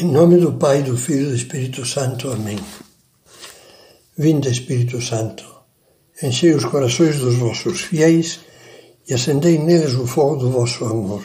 Em 0.00 0.04
nome 0.04 0.36
do 0.36 0.52
Pai, 0.52 0.84
do 0.84 0.96
Filho 0.96 1.22
e 1.22 1.30
do 1.30 1.34
Espírito 1.34 1.84
Santo. 1.84 2.30
Amém. 2.30 2.56
Vinde, 4.16 4.48
Espírito 4.48 5.02
Santo, 5.02 5.44
enchei 6.22 6.54
os 6.54 6.64
corações 6.64 7.18
dos 7.18 7.34
vossos 7.34 7.80
fiéis 7.80 8.38
e 9.08 9.12
acendei 9.12 9.58
neles 9.58 9.94
o 9.94 10.06
fogo 10.06 10.36
do 10.36 10.52
vosso 10.52 10.84
amor. 10.84 11.24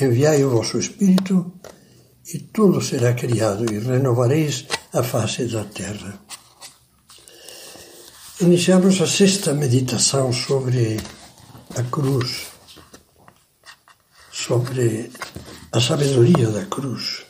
Enviai 0.00 0.42
o 0.42 0.50
vosso 0.50 0.80
Espírito 0.80 1.52
e 2.34 2.40
tudo 2.40 2.80
será 2.80 3.14
criado 3.14 3.72
e 3.72 3.78
renovareis 3.78 4.66
a 4.92 5.04
face 5.04 5.44
da 5.44 5.62
terra. 5.62 6.20
Iniciamos 8.40 9.00
a 9.00 9.06
sexta 9.06 9.54
meditação 9.54 10.32
sobre 10.32 11.00
a 11.76 11.84
cruz, 11.84 12.48
sobre 14.32 15.12
a 15.70 15.80
sabedoria 15.80 16.48
da 16.48 16.66
cruz. 16.66 17.27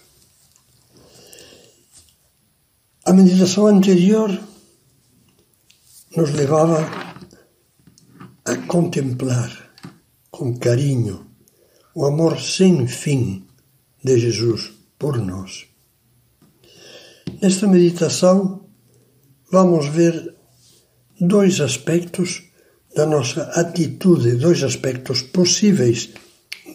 A 3.08 3.12
meditação 3.14 3.66
anterior 3.66 4.38
nos 6.14 6.30
levava 6.34 6.86
a 8.44 8.56
contemplar 8.66 9.50
com 10.30 10.54
carinho 10.58 11.26
o 11.94 12.04
amor 12.04 12.38
sem 12.38 12.86
fim 12.86 13.46
de 14.04 14.18
Jesus 14.18 14.72
por 14.98 15.16
nós. 15.16 15.64
Nesta 17.40 17.66
meditação, 17.66 18.68
vamos 19.50 19.88
ver 19.88 20.34
dois 21.18 21.62
aspectos 21.62 22.42
da 22.94 23.06
nossa 23.06 23.44
atitude, 23.58 24.34
dois 24.34 24.62
aspectos 24.62 25.22
possíveis 25.22 26.10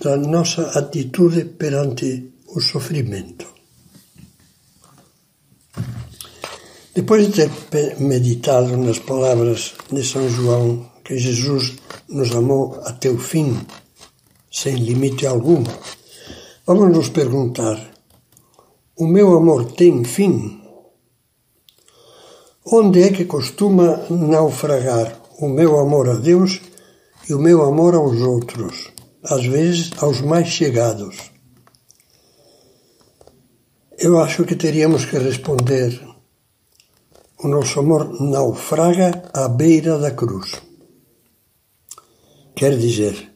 da 0.02 0.18
nossa 0.18 0.64
atitude 0.80 1.46
perante 1.46 2.34
o 2.48 2.60
sofrimento. 2.60 3.43
Depois 6.96 7.32
de 7.32 7.50
ter 7.72 8.00
meditado 8.00 8.78
nas 8.78 9.00
palavras 9.00 9.74
de 9.92 10.04
São 10.04 10.30
João, 10.30 10.86
que 11.04 11.18
Jesus 11.18 11.74
nos 12.08 12.36
amou 12.36 12.80
até 12.86 13.10
o 13.10 13.18
fim, 13.18 13.60
sem 14.52 14.76
limite 14.76 15.26
algum, 15.26 15.64
vamos 16.68 16.96
nos 16.96 17.10
perguntar: 17.10 17.80
o 18.96 19.08
meu 19.08 19.36
amor 19.36 19.72
tem 19.72 20.04
fim? 20.04 20.62
Onde 22.64 23.02
é 23.02 23.10
que 23.12 23.26
costuma 23.26 24.06
naufragar 24.12 25.20
o 25.40 25.50
meu 25.50 25.80
amor 25.80 26.08
a 26.08 26.14
Deus 26.14 26.62
e 27.28 27.34
o 27.34 27.40
meu 27.40 27.64
amor 27.64 27.96
aos 27.96 28.22
outros, 28.22 28.92
às 29.24 29.44
vezes 29.44 29.92
aos 29.98 30.22
mais 30.22 30.48
chegados? 30.48 31.32
Eu 33.98 34.20
acho 34.20 34.46
que 34.46 34.56
teríamos 34.56 35.06
que 35.06 35.18
responder 35.18 36.13
o 37.44 37.48
nosso 37.50 37.80
amor 37.82 38.22
naufraga 38.22 39.24
à 39.34 39.50
beira 39.50 40.00
da 40.00 40.12
cruz. 40.12 40.62
Quer 42.56 42.78
dizer 42.78 43.34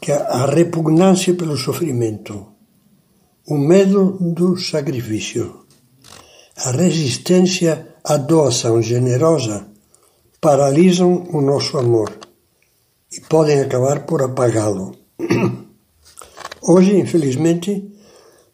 que 0.00 0.10
a 0.10 0.46
repugnância 0.46 1.32
pelo 1.34 1.56
sofrimento, 1.56 2.46
o 3.46 3.56
medo 3.56 4.18
do 4.20 4.56
sacrifício, 4.56 5.64
a 6.56 6.72
resistência 6.72 7.94
à 8.02 8.16
doação 8.16 8.82
generosa 8.82 9.68
paralisam 10.40 11.28
o 11.32 11.40
nosso 11.40 11.78
amor 11.78 12.12
e 13.12 13.20
podem 13.20 13.60
acabar 13.60 14.04
por 14.06 14.22
apagá-lo. 14.22 14.96
Hoje, 16.66 16.98
infelizmente, 16.98 17.92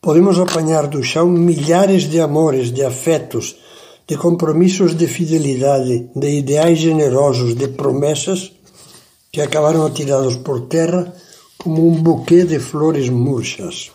podemos 0.02 0.38
apanhar 0.38 0.86
do 0.86 1.02
chão 1.02 1.30
milhares 1.30 2.02
de 2.02 2.20
amores, 2.20 2.70
de 2.70 2.84
afetos, 2.84 3.56
de 4.10 4.16
compromissos 4.16 4.96
de 4.96 5.06
fidelidade, 5.06 6.10
de 6.16 6.30
ideais 6.30 6.80
generosos, 6.80 7.54
de 7.54 7.68
promessas 7.68 8.52
que 9.30 9.40
acabaram 9.40 9.86
atirados 9.86 10.34
por 10.34 10.62
terra 10.62 11.14
como 11.56 11.86
um 11.86 12.02
buquê 12.02 12.42
de 12.42 12.58
flores 12.58 13.08
murchas. 13.08 13.92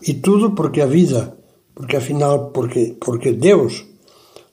E 0.00 0.14
tudo 0.14 0.52
porque 0.52 0.80
a 0.80 0.86
vida, 0.86 1.36
porque 1.74 1.98
afinal, 1.98 2.50
porque, 2.50 2.96
porque 2.98 3.32
Deus, 3.32 3.84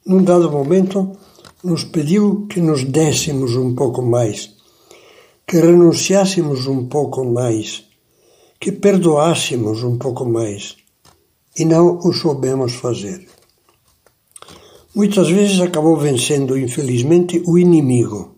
num 0.06 0.22
dado 0.22 0.52
momento, 0.52 1.16
nos 1.64 1.86
pediu 1.86 2.46
que 2.50 2.60
nos 2.60 2.84
dessemos 2.84 3.56
um 3.56 3.74
pouco 3.74 4.02
mais, 4.02 4.52
que 5.48 5.62
renunciássemos 5.62 6.68
um 6.68 6.90
pouco 6.90 7.24
mais, 7.24 7.86
que 8.60 8.74
perdoássemos 8.74 9.82
um 9.82 9.98
pouco 9.98 10.26
mais, 10.26 10.76
e 11.58 11.64
não 11.64 12.00
o 12.00 12.12
soubemos 12.12 12.74
fazer. 12.74 13.26
Muitas 14.96 15.28
vezes 15.28 15.60
acabou 15.60 15.98
vencendo, 15.98 16.56
infelizmente, 16.56 17.42
o 17.48 17.58
inimigo, 17.58 18.38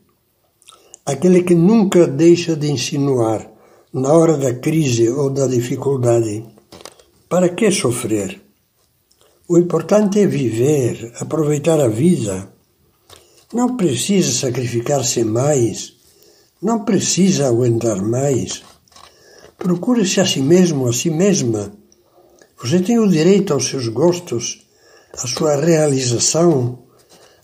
aquele 1.05 1.43
que 1.43 1.53
nunca 1.53 2.07
deixa 2.07 2.55
de 2.55 2.71
insinuar, 2.71 3.51
na 3.93 4.13
hora 4.13 4.37
da 4.37 4.53
crise 4.53 5.09
ou 5.09 5.29
da 5.29 5.47
dificuldade. 5.47 6.45
Para 7.27 7.49
que 7.49 7.69
sofrer? 7.71 8.41
O 9.49 9.57
importante 9.57 10.21
é 10.21 10.25
viver, 10.25 11.11
aproveitar 11.19 11.81
a 11.81 11.89
vida. 11.89 12.49
Não 13.53 13.75
precisa 13.75 14.31
sacrificar-se 14.31 15.25
mais, 15.25 15.93
não 16.61 16.85
precisa 16.85 17.49
aguentar 17.49 18.01
mais. 18.01 18.63
Procure-se 19.57 20.21
a 20.21 20.25
si 20.25 20.39
mesmo, 20.39 20.87
a 20.87 20.93
si 20.93 21.09
mesma. 21.09 21.73
Você 22.63 22.79
tem 22.79 22.97
o 22.97 23.09
direito 23.09 23.53
aos 23.53 23.67
seus 23.67 23.89
gostos 23.89 24.64
a 25.23 25.27
sua 25.27 25.55
realização, 25.55 26.79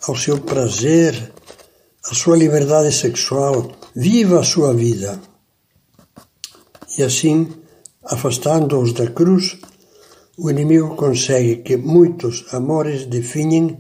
ao 0.08 0.16
seu 0.16 0.40
prazer, 0.42 1.32
à 2.10 2.14
sua 2.14 2.38
liberdade 2.38 2.92
sexual. 2.92 3.72
Viva 3.96 4.40
a 4.40 4.44
sua 4.44 4.74
vida. 4.74 5.22
E 6.98 7.04
assim, 7.04 7.48
afastando-os 8.04 8.94
da 8.94 9.08
cruz, 9.08 9.58
o 10.38 10.50
inimigo 10.50 10.96
consegue 10.96 11.58
que 11.58 11.78
muitos 11.78 12.46
amores 12.52 13.06
definhem 13.06 13.80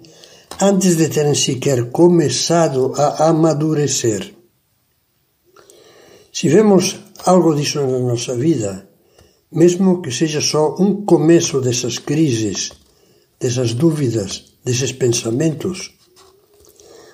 antes 0.60 0.96
de 0.96 1.10
terem 1.10 1.36
sequer 1.36 1.90
começado 1.92 2.94
a 2.96 3.30
amadurecer. 3.30 4.34
Se 6.32 6.48
vemos 6.50 6.98
algo 7.26 7.56
disso 7.56 7.82
na 7.82 8.00
nossa 8.00 8.36
vida, 8.36 8.88
mesmo 9.52 10.02
que 10.02 10.12
seja 10.12 10.40
só 10.40 10.76
um 10.80 11.04
começo 11.06 11.60
dessas 11.60 11.98
crises, 11.98 12.72
dessas 13.42 13.74
dúvidas, 13.74 14.54
desses 14.64 14.92
pensamentos, 14.92 15.98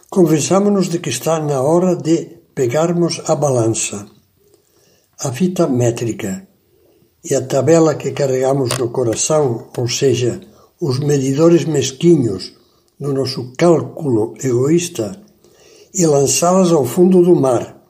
convençamos-nos 0.09 0.89
de 0.89 0.99
que 0.99 1.09
está 1.09 1.39
na 1.39 1.61
hora 1.61 1.95
de 1.95 2.17
pegarmos 2.53 3.21
a 3.25 3.35
balança, 3.35 4.05
a 5.19 5.31
fita 5.31 5.67
métrica 5.67 6.45
e 7.23 7.33
a 7.33 7.41
tabela 7.41 7.95
que 7.95 8.11
carregamos 8.11 8.77
no 8.77 8.89
coração, 8.89 9.69
ou 9.77 9.87
seja, 9.87 10.41
os 10.81 10.99
medidores 10.99 11.63
mesquinhos 11.65 12.53
do 12.99 13.13
nosso 13.13 13.53
cálculo 13.57 14.33
egoísta, 14.43 15.21
e 15.93 16.05
lançá-las 16.05 16.71
ao 16.71 16.85
fundo 16.85 17.23
do 17.23 17.35
mar, 17.35 17.81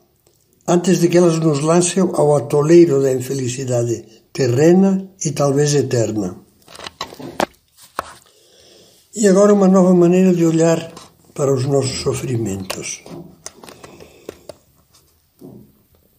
antes 0.68 1.00
de 1.00 1.10
que 1.10 1.18
elas 1.18 1.40
nos 1.40 1.62
lancem 1.62 2.02
ao 2.04 2.36
atoleiro 2.36 3.02
da 3.02 3.12
infelicidade 3.12 4.06
terrena 4.32 5.10
e 5.26 5.32
talvez 5.32 5.74
eterna. 5.74 6.47
E 9.20 9.28
agora 9.28 9.52
uma 9.52 9.68
nova 9.68 9.96
maneira 9.96 10.32
de 10.32 10.46
olhar 10.46 10.94
para 11.34 11.52
os 11.52 11.66
nossos 11.66 12.02
sofrimentos. 12.02 13.04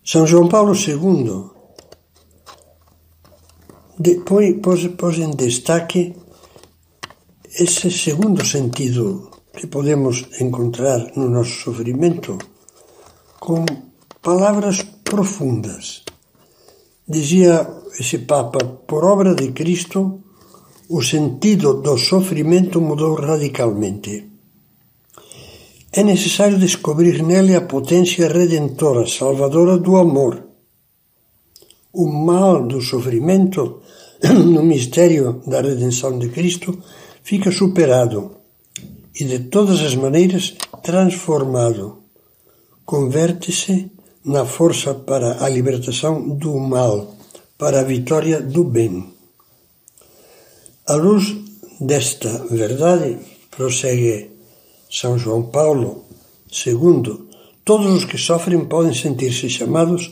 São 0.04 0.26
João 0.26 0.48
Paulo 0.48 0.72
II 0.75 1.48
põe, 4.27 4.54
pôs, 4.54 4.84
pôs 4.89 5.16
em 5.18 5.30
destaque 5.30 6.12
esse 7.54 7.89
segundo 7.89 8.45
sentido 8.45 9.30
que 9.56 9.68
podemos 9.68 10.27
encontrar 10.41 11.12
no 11.15 11.30
nosso 11.30 11.53
sofrimento 11.53 12.36
com 13.39 13.65
palavras 14.21 14.83
profundas. 15.04 16.03
Dizia 17.06 17.65
esse 17.97 18.18
Papa, 18.18 18.59
por 18.89 19.04
obra 19.04 19.36
de 19.36 19.53
Cristo, 19.53 20.24
o 20.88 21.02
sentido 21.02 21.82
do 21.82 21.98
sofrimento 21.98 22.80
mudou 22.80 23.14
radicalmente. 23.14 24.24
É 25.92 26.02
necessário 26.02 26.58
descobrir 26.58 27.22
nele 27.22 27.54
a 27.54 27.60
potência 27.60 28.26
redentora, 28.28 29.06
salvadora 29.06 29.76
do 29.78 29.96
amor. 29.96 30.44
O 31.92 32.06
mal 32.06 32.66
do 32.66 32.80
sofrimento, 32.80 33.82
no 34.54 34.62
mistério 34.62 35.42
da 35.46 35.60
redenção 35.60 36.18
de 36.18 36.28
Cristo, 36.30 36.78
fica 37.22 37.50
superado 37.50 38.36
e, 39.18 39.24
de 39.24 39.40
todas 39.40 39.80
as 39.80 39.94
maneiras, 39.94 40.56
transformado. 40.82 41.98
Converte-se 42.84 43.90
na 44.24 44.46
força 44.46 44.94
para 44.94 45.44
a 45.44 45.48
libertação 45.48 46.36
do 46.36 46.58
mal, 46.58 47.14
para 47.58 47.80
a 47.80 47.84
vitória 47.84 48.40
do 48.40 48.64
bem. 48.64 49.17
À 50.88 50.94
luz 50.94 51.36
desta 51.78 52.46
verdade, 52.50 53.18
prossegue 53.50 54.30
São 54.90 55.18
João 55.18 55.42
Paulo 55.42 56.06
II, 56.50 57.28
todos 57.62 57.92
os 57.92 58.04
que 58.06 58.16
sofrem 58.16 58.64
podem 58.64 58.94
sentir-se 58.94 59.50
chamados 59.50 60.10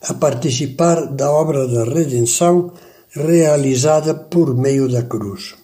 a 0.00 0.14
participar 0.14 1.06
da 1.06 1.28
obra 1.28 1.66
da 1.66 1.82
redenção 1.82 2.72
realizada 3.10 4.14
por 4.14 4.56
meio 4.56 4.88
da 4.88 5.02
cruz. 5.02 5.56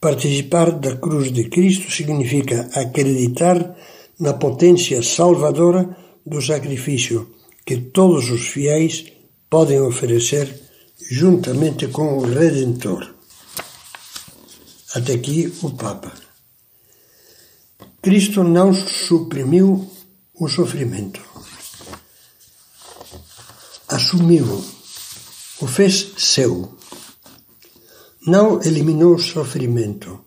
Participar 0.00 0.70
da 0.70 0.96
cruz 0.96 1.30
de 1.30 1.44
Cristo 1.50 1.92
significa 1.92 2.70
acreditar 2.72 3.76
na 4.18 4.32
potência 4.32 5.02
salvadora 5.02 5.94
do 6.24 6.40
sacrifício 6.40 7.28
que 7.66 7.76
todos 7.76 8.30
os 8.30 8.46
fiéis 8.46 9.12
podem 9.50 9.78
oferecer 9.78 10.69
juntamente 11.10 11.88
com 11.88 12.18
o 12.18 12.22
Redentor. 12.22 13.12
Até 14.94 15.14
aqui 15.14 15.52
o 15.60 15.70
Papa. 15.70 16.12
Cristo 18.00 18.44
não 18.44 18.72
suprimiu 18.72 19.90
o 20.38 20.48
sofrimento. 20.48 21.20
Assumiu-o, 23.88 24.64
o 25.60 25.66
fez 25.66 26.12
seu. 26.16 26.78
Não 28.24 28.62
eliminou 28.62 29.16
o 29.16 29.18
sofrimento, 29.18 30.24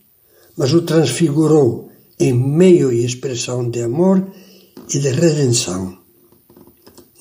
mas 0.58 0.74
o 0.74 0.82
transfigurou 0.82 1.90
em 2.20 2.34
meio 2.34 2.92
e 2.92 3.06
expressão 3.06 3.70
de 3.70 3.84
amor 3.84 4.30
e 4.94 5.00
de 5.00 5.10
redenção. 5.12 5.98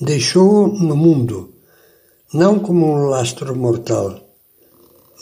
Deixou-o 0.01 0.67
no 0.79 0.97
mundo, 0.97 1.52
não 2.33 2.59
como 2.59 2.87
um 2.87 3.05
lastro 3.05 3.55
mortal, 3.55 4.19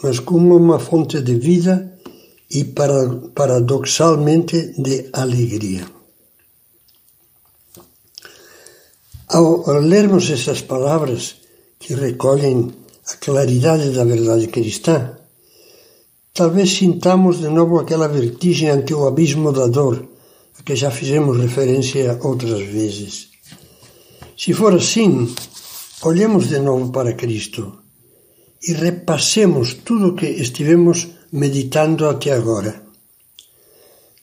mas 0.02 0.20
como 0.20 0.56
uma 0.56 0.80
fonte 0.80 1.22
de 1.22 1.36
vida 1.36 2.00
e 2.50 2.64
paradoxalmente 3.36 4.74
de 4.82 5.10
alegria. 5.14 5.86
Ao 9.28 9.80
lermos 9.80 10.30
essas 10.30 10.62
palavras 10.62 11.36
que 11.80 11.94
recolhem 11.94 12.74
a 13.08 13.16
claridade 13.18 13.92
da 13.92 14.04
verdade 14.04 14.48
cristã, 14.48 15.18
talvez 16.34 16.72
sintamos 16.72 17.40
de 17.40 17.48
novo 17.48 17.80
aquela 17.80 18.08
vertigem 18.08 18.70
ante 18.70 18.94
o 18.94 19.06
abismo 19.08 19.52
da 19.52 19.68
dor, 19.68 20.06
a 20.60 20.64
que 20.64 20.76
já 20.76 20.92
fizemos 20.92 21.38
referência 21.40 22.20
outras 22.24 22.62
vezes. 22.62 23.30
Se 24.38 24.54
for 24.54 24.74
assim, 24.76 25.34
olhemos 26.04 26.50
de 26.50 26.60
novo 26.60 26.92
para 26.92 27.14
Cristo 27.14 27.80
e 28.68 28.74
repassemos 28.74 29.74
tudo 29.74 30.10
o 30.10 30.16
que 30.16 30.26
estivemos 30.26 31.08
meditando 31.32 32.08
até 32.08 32.32
agora. 32.32 32.84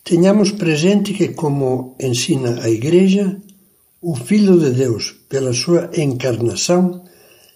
Tenhamos 0.04 0.52
presente 0.52 1.12
que, 1.12 1.28
como 1.28 1.94
ensina 2.00 2.62
a 2.62 2.69
Igreja, 2.70 3.40
o 4.00 4.14
Filho 4.14 4.58
de 4.58 4.70
Deus, 4.70 5.14
pela 5.28 5.52
sua 5.52 5.90
encarnação, 5.96 7.04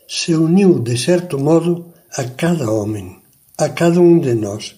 se 0.08 0.34
uniu 0.34 0.80
de 0.80 0.98
certo 0.98 1.38
modo 1.38 1.92
a 2.16 2.24
cada 2.24 2.70
homem, 2.70 3.18
a 3.56 3.68
cada 3.70 4.00
um 4.00 4.18
de 4.18 4.34
nós. 4.34 4.76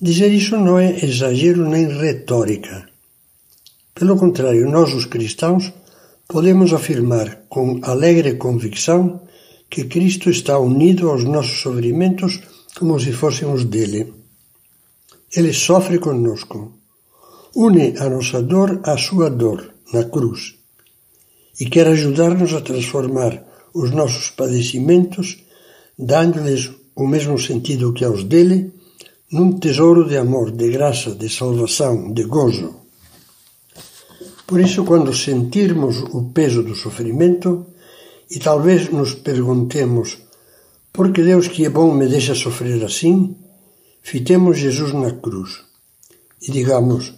Dizer 0.00 0.32
isso 0.32 0.56
não 0.56 0.78
é 0.78 1.04
exagero 1.04 1.68
nem 1.68 1.86
retórica. 1.86 2.88
Pelo 3.94 4.16
contrário, 4.16 4.68
nós, 4.70 4.92
os 4.92 5.06
cristãos, 5.06 5.72
podemos 6.34 6.72
afirmar 6.72 7.44
com 7.48 7.78
alegre 7.84 8.34
convicção 8.34 9.22
que 9.70 9.84
Cristo 9.84 10.28
está 10.28 10.58
unido 10.58 11.08
aos 11.08 11.22
nossos 11.22 11.60
sofrimentos 11.60 12.40
como 12.76 12.98
se 12.98 13.12
fôssemos 13.12 13.64
dele. 13.64 14.12
Ele 15.36 15.52
sofre 15.52 16.00
conosco, 16.00 16.72
une 17.54 17.96
a 17.98 18.08
nossa 18.08 18.42
dor 18.42 18.80
à 18.82 18.96
sua 18.96 19.30
dor 19.30 19.74
na 19.92 20.02
cruz 20.06 20.56
e 21.60 21.66
quer 21.66 21.86
ajudar-nos 21.86 22.52
a 22.52 22.60
transformar 22.60 23.32
os 23.72 23.92
nossos 23.92 24.30
padecimentos, 24.30 25.38
dando-lhes 25.96 26.68
o 26.96 27.06
mesmo 27.06 27.38
sentido 27.38 27.92
que 27.92 28.04
aos 28.04 28.24
dele, 28.24 28.72
num 29.30 29.52
tesouro 29.52 30.02
de 30.08 30.16
amor, 30.16 30.50
de 30.50 30.68
graça, 30.68 31.14
de 31.14 31.28
salvação, 31.28 32.12
de 32.12 32.24
gozo. 32.24 32.83
Por 34.46 34.60
isso, 34.60 34.84
quando 34.84 35.14
sentirmos 35.14 36.02
o 36.12 36.30
peso 36.34 36.62
do 36.62 36.74
sofrimento 36.74 37.66
e 38.30 38.38
talvez 38.38 38.90
nos 38.90 39.14
perguntemos 39.14 40.18
por 40.92 41.12
que 41.12 41.22
Deus 41.22 41.48
que 41.48 41.64
é 41.64 41.70
bom 41.70 41.92
me 41.94 42.06
deixa 42.06 42.34
sofrer 42.34 42.84
assim, 42.84 43.36
fitemos 44.02 44.58
Jesus 44.58 44.92
na 44.92 45.12
cruz 45.12 45.62
e 46.42 46.52
digamos: 46.52 47.14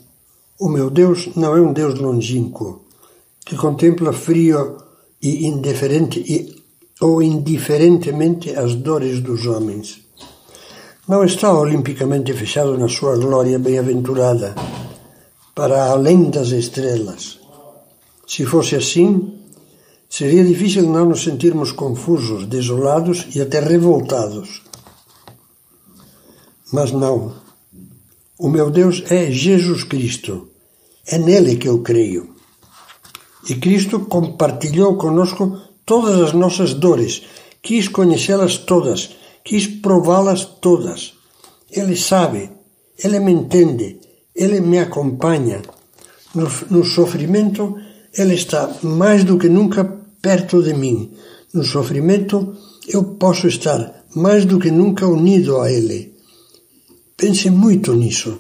O 0.61 0.69
meu 0.69 0.89
Deus 0.89 1.31
não 1.35 1.57
é 1.57 1.61
um 1.61 1.73
Deus 1.73 1.99
longínquo 1.99 2.87
que 3.45 3.57
contempla 3.57 4.13
frio 4.13 4.77
e 5.21 5.47
indiferente 5.47 6.21
e, 6.21 6.63
ou 7.01 7.23
indiferentemente 7.23 8.51
as 8.51 8.75
dores 8.77 9.21
dos 9.21 9.47
homens. 9.47 10.01
Não 11.09 11.25
está 11.25 11.53
olimpicamente 11.53 12.33
fechado 12.33 12.77
na 12.79 12.89
sua 12.89 13.17
glória 13.17 13.59
bem-aventurada 13.59 14.55
para 15.57 15.87
além 15.91 16.29
das 16.29 16.49
estrelas. 16.49 17.41
Se 18.27 18.45
fosse 18.45 18.77
assim, 18.77 19.41
seria 20.07 20.45
difícil 20.45 20.83
não 20.83 21.07
nos 21.07 21.25
sentirmos 21.25 21.73
confusos, 21.73 22.47
desolados 22.47 23.27
e 23.35 23.41
até 23.41 23.59
revoltados. 23.61 24.63
Mas 26.71 26.93
não. 26.93 27.33
O 28.39 28.51
meu 28.51 28.71
Deus 28.71 29.03
é 29.11 29.31
Jesus 29.31 29.83
Cristo. 29.83 30.49
É 31.07 31.17
nele 31.17 31.57
que 31.57 31.69
eu 31.69 31.81
creio. 31.81 32.35
E 33.49 33.55
Cristo 33.55 34.01
compartilhou 34.01 34.99
conosco 34.99 35.59
todas 35.87 36.21
as 36.21 36.33
nossas 36.35 36.75
dores, 36.75 37.23
quis 37.63 37.89
conhecê-las 37.89 38.59
todas, 38.59 39.17
quis 39.43 39.67
prová-las 39.67 40.45
todas. 40.45 41.15
Ele 41.71 41.97
sabe, 41.97 42.51
ele 42.99 43.21
me 43.21 43.33
entende, 43.33 44.01
ele 44.37 44.61
me 44.61 44.79
acompanha. 44.79 45.63
No, 46.35 46.49
no 46.71 46.85
sofrimento, 46.85 47.77
Ele 48.13 48.35
está 48.35 48.71
mais 48.83 49.25
do 49.25 49.39
que 49.39 49.49
nunca 49.49 49.85
perto 50.21 50.63
de 50.63 50.75
mim. 50.75 51.11
No 51.55 51.65
sofrimento, 51.65 52.55
eu 52.87 53.03
posso 53.05 53.49
estar 53.49 54.05
mais 54.15 54.45
do 54.45 54.59
que 54.59 54.71
nunca 54.71 55.07
unido 55.07 55.61
a 55.61 55.73
Ele. 55.73 56.15
Pense 57.17 57.49
muito 57.49 57.95
nisso. 57.95 58.39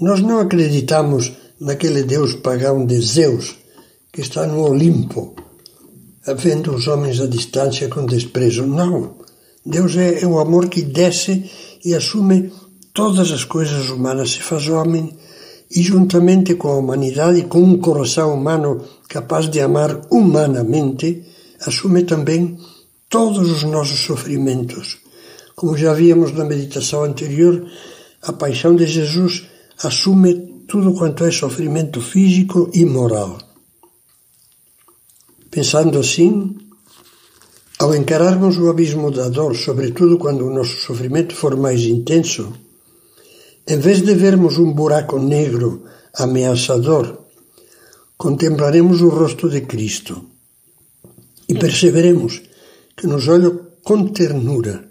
Nós 0.00 0.20
não 0.20 0.40
acreditamos 0.40 1.32
naquele 1.60 2.02
Deus 2.02 2.34
pagão 2.34 2.86
de 2.86 2.98
Zeus, 3.00 3.56
que 4.10 4.22
está 4.22 4.46
no 4.46 4.62
Olimpo, 4.62 5.34
vendo 6.36 6.74
os 6.74 6.88
homens 6.88 7.20
à 7.20 7.26
distância 7.26 7.88
com 7.88 8.06
desprezo. 8.06 8.66
Não. 8.66 9.16
Deus 9.64 9.96
é, 9.96 10.22
é 10.22 10.26
o 10.26 10.38
amor 10.38 10.68
que 10.68 10.82
desce 10.82 11.50
e 11.84 11.94
assume 11.94 12.50
todas 12.94 13.30
as 13.30 13.44
coisas 13.44 13.90
humanas, 13.90 14.30
se 14.32 14.40
faz 14.40 14.68
homem 14.68 15.12
e 15.74 15.82
juntamente 15.82 16.54
com 16.54 16.68
a 16.68 16.76
humanidade, 16.76 17.42
com 17.42 17.60
um 17.60 17.78
coração 17.78 18.34
humano 18.34 18.80
capaz 19.08 19.48
de 19.50 19.60
amar 19.60 20.02
humanamente, 20.10 21.24
assume 21.60 22.04
também 22.04 22.56
todos 23.08 23.50
os 23.50 23.64
nossos 23.64 24.00
sofrimentos. 24.00 24.98
Como 25.56 25.76
já 25.76 25.92
víamos 25.92 26.32
na 26.32 26.44
meditação 26.44 27.04
anterior, 27.04 27.66
a 28.22 28.32
paixão 28.32 28.74
de 28.76 28.86
Jesus 28.86 29.48
assume 29.82 30.64
tudo 30.68 30.94
quanto 30.94 31.24
é 31.24 31.30
sofrimento 31.30 32.00
físico 32.00 32.70
e 32.72 32.84
moral. 32.84 33.38
Pensando 35.50 35.98
assim, 35.98 36.56
ao 37.78 37.94
encararmos 37.94 38.58
o 38.58 38.70
abismo 38.70 39.10
da 39.10 39.28
dor, 39.28 39.56
sobretudo 39.56 40.18
quando 40.18 40.46
o 40.46 40.54
nosso 40.54 40.76
sofrimento 40.78 41.34
for 41.34 41.56
mais 41.56 41.82
intenso, 41.82 42.52
em 43.66 43.78
vez 43.78 44.02
de 44.02 44.14
vermos 44.14 44.58
um 44.58 44.72
buraco 44.72 45.18
negro 45.18 45.84
ameaçador, 46.14 47.18
contemplaremos 48.16 49.00
o 49.00 49.08
rosto 49.08 49.48
de 49.48 49.62
Cristo 49.62 50.24
e 51.48 51.54
perceberemos 51.54 52.42
que 52.96 53.06
nos 53.06 53.26
olha 53.28 53.50
com 53.82 54.08
ternura, 54.08 54.88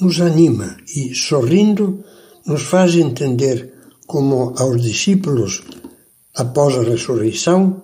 nos 0.00 0.20
anima 0.20 0.76
e, 0.96 1.14
sorrindo, 1.14 2.04
nos 2.46 2.62
faz 2.62 2.94
entender, 2.94 3.72
como 4.06 4.54
aos 4.56 4.82
discípulos 4.82 5.62
após 6.34 6.76
a 6.76 6.82
ressurreição, 6.82 7.82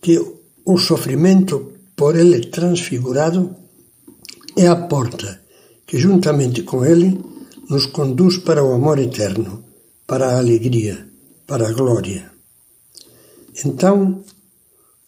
que 0.00 0.18
o 0.64 0.78
sofrimento 0.78 1.72
por 1.96 2.16
ele 2.16 2.46
transfigurado 2.46 3.56
é 4.56 4.66
a 4.66 4.76
porta 4.76 5.40
que, 5.86 5.98
juntamente 5.98 6.62
com 6.62 6.84
ele, 6.84 7.18
nos 7.68 7.86
conduz 7.86 8.38
para 8.38 8.64
o 8.64 8.72
amor 8.72 8.98
eterno, 8.98 9.64
para 10.06 10.28
a 10.28 10.38
alegria, 10.38 11.06
para 11.46 11.68
a 11.68 11.72
glória. 11.72 12.30
Então, 13.64 14.24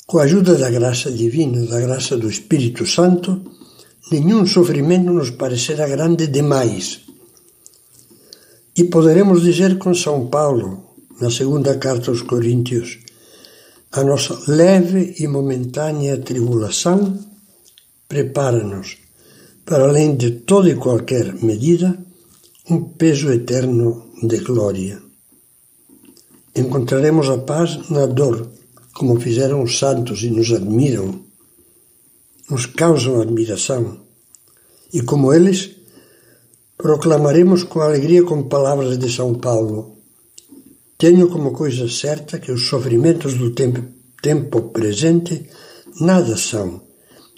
com 0.07 0.19
a 0.19 0.25
ajuda 0.25 0.57
da 0.57 0.69
graça 0.71 1.11
divina, 1.11 1.65
da 1.67 1.81
graça 1.81 2.17
do 2.17 2.29
Espírito 2.29 2.85
Santo, 2.87 3.41
nenhum 4.11 4.47
sofrimento 4.47 5.13
nos 5.13 5.31
parecerá 5.31 5.87
grande 5.87 6.27
demais 6.27 7.01
E 8.77 8.85
poderemos 8.85 9.43
dizer 9.43 9.79
com 9.79 9.95
São 9.95 10.27
Paulo, 10.29 10.97
na 11.21 11.31
segunda 11.31 11.77
carta 11.79 12.11
aos 12.11 12.23
Coríntios, 12.23 12.99
a 13.93 14.03
nossa 14.03 14.39
leve 14.49 15.15
e 15.19 15.27
momentânea 15.27 16.19
tribulação 16.19 17.19
prepara-nos, 18.09 18.99
para 19.65 19.85
além 19.85 20.17
de 20.17 20.31
toda 20.43 20.69
e 20.71 20.77
qualquer 20.77 21.35
medida, 21.43 21.99
um 22.71 22.81
peso 22.83 23.33
eterno 23.33 24.13
de 24.23 24.39
glória. 24.39 25.03
Encontraremos 26.55 27.29
a 27.29 27.39
paz 27.39 27.91
na 27.91 28.07
dor, 28.07 28.49
como 28.95 29.19
fizeram 29.19 29.63
os 29.63 29.77
santos 29.77 30.23
e 30.23 30.31
nos 30.31 30.53
admiram, 30.53 31.21
nos 32.49 32.67
causam 32.67 33.21
admiração, 33.21 34.01
e 34.93 35.03
como 35.03 35.33
eles, 35.33 35.77
proclamaremos 36.77 37.65
com 37.65 37.81
alegria 37.81 38.23
com 38.23 38.45
palavras 38.45 38.97
de 38.99 39.11
São 39.13 39.35
Paulo 39.35 39.99
tenho 40.97 41.29
como 41.29 41.53
coisa 41.53 41.89
certa 41.89 42.39
que 42.39 42.53
os 42.53 42.69
sofrimentos 42.69 43.33
do 43.35 43.53
tempo, 43.53 43.83
tempo 44.23 44.61
presente 44.69 45.49
nada 45.99 46.37
são, 46.37 46.83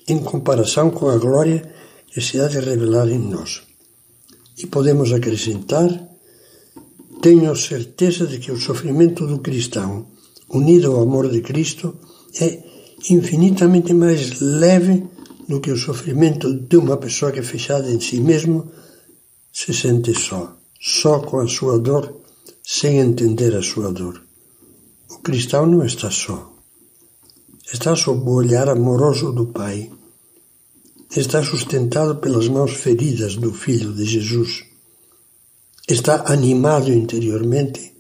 em 0.08 0.18
comparação 0.18 0.90
com 0.90 1.08
a 1.08 1.16
glória 1.16 1.72
que 2.08 2.20
se 2.20 2.40
há 2.40 2.48
de 2.48 2.58
revelar 2.58 3.08
em 3.08 3.20
nós. 3.20 3.71
E 4.58 4.66
podemos 4.66 5.12
acrescentar: 5.12 5.90
tenho 7.20 7.54
certeza 7.56 8.26
de 8.26 8.38
que 8.38 8.52
o 8.52 8.60
sofrimento 8.60 9.26
do 9.26 9.38
cristão, 9.38 10.06
unido 10.48 10.92
ao 10.92 11.02
amor 11.02 11.30
de 11.30 11.40
Cristo, 11.40 11.96
é 12.40 12.62
infinitamente 13.10 13.92
mais 13.92 14.40
leve 14.40 15.04
do 15.48 15.60
que 15.60 15.70
o 15.70 15.76
sofrimento 15.76 16.52
de 16.52 16.76
uma 16.76 16.96
pessoa 16.96 17.32
que, 17.32 17.42
fechada 17.42 17.90
em 17.90 18.00
si 18.00 18.20
mesmo, 18.20 18.70
se 19.52 19.72
sente 19.74 20.14
só, 20.14 20.56
só 20.80 21.20
com 21.20 21.40
a 21.40 21.48
sua 21.48 21.78
dor 21.78 22.22
sem 22.62 22.98
entender 22.98 23.54
a 23.56 23.62
sua 23.62 23.92
dor. 23.92 24.22
O 25.10 25.18
cristão 25.18 25.66
não 25.66 25.84
está 25.84 26.10
só. 26.10 26.52
Está 27.72 27.94
sob 27.96 28.28
o 28.28 28.34
olhar 28.34 28.68
amoroso 28.68 29.32
do 29.32 29.46
Pai. 29.46 29.90
Está 31.14 31.42
sustentado 31.42 32.16
pelas 32.16 32.48
mãos 32.48 32.72
feridas 32.72 33.36
do 33.36 33.52
Filho 33.52 33.92
de 33.92 34.06
Jesus. 34.06 34.64
Está 35.86 36.24
animado 36.32 36.90
interiormente 36.90 37.92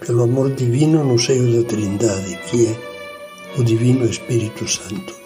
pelo 0.00 0.22
amor 0.22 0.54
divino 0.54 1.04
no 1.04 1.18
seio 1.18 1.60
da 1.60 1.68
Trindade, 1.68 2.38
que 2.48 2.68
é 2.68 3.60
o 3.60 3.62
Divino 3.62 4.06
Espírito 4.06 4.66
Santo. 4.66 5.23